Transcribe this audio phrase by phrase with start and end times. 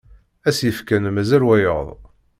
[0.47, 1.87] Ass yefkan mazal wayeḍ.